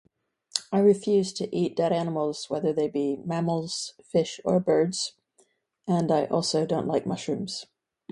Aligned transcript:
I 0.71 0.79
refuse 0.79 1.31
to 1.33 1.55
eat 1.55 1.75
dead 1.75 1.91
animals, 1.93 2.49
whether 2.49 2.73
they 2.73 2.87
be 2.87 3.17
mammals, 3.17 3.93
fish 4.03 4.41
or 4.43 4.59
birds. 4.59 5.13
And 5.87 6.11
I 6.11 6.25
also 6.25 6.65
don't 6.65 6.87
like 6.87 7.05
mushrooms. 7.05 7.67